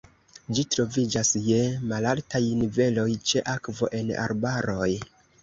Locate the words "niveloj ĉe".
2.63-3.45